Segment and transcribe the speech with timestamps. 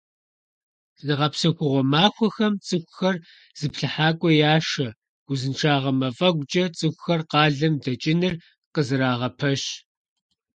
[1.05, 3.15] Зыгъэпсэхугъуэ махуэхэм цӀыхухэр
[3.59, 4.87] зыплъыхьакӀуэ яшэ,
[5.31, 8.33] узыншагъэ мафӀэгукӀэ цӀыхухэр къалэм дэкӀыныр
[8.73, 9.63] къызэрагъэпэщ.